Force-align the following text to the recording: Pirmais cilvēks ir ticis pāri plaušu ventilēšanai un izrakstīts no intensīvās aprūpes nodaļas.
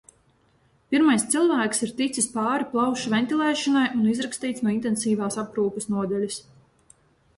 Pirmais 0.93 1.25
cilvēks 1.33 1.83
ir 1.87 1.91
ticis 1.99 2.29
pāri 2.37 2.67
plaušu 2.73 3.13
ventilēšanai 3.17 3.85
un 3.99 4.09
izrakstīts 4.15 4.65
no 4.69 4.75
intensīvās 4.77 5.39
aprūpes 5.47 5.91
nodaļas. 5.97 6.41